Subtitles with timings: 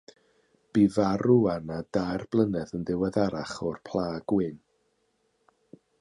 [0.77, 4.61] Bu farw Anna dair blynedd yn ddiweddarach o'r pla gwyn.